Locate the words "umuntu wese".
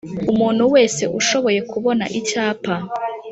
0.31-1.03